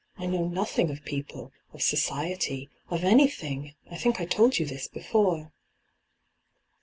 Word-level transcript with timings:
I 0.17 0.25
know 0.25 0.47
nothing 0.47 0.89
of 0.89 1.05
people, 1.05 1.51
of 1.75 1.83
society, 1.83 2.67
of 2.89 3.03
any 3.03 3.27
thing. 3.27 3.75
I 3.91 3.97
think 3.97 4.19
I 4.19 4.25
told 4.25 4.57
you 4.57 4.65
this 4.65 4.87
before.' 4.87 5.51